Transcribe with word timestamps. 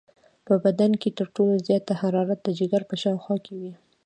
په 0.45 0.53
بدن 0.63 0.91
کې 1.01 1.09
تر 1.17 1.27
ټولو 1.35 1.53
زیاته 1.67 1.93
حرارت 2.01 2.39
د 2.43 2.49
جگر 2.59 2.81
په 2.89 2.95
شاوخوا 3.01 3.37
کې 3.45 3.53
وي. 3.61 3.73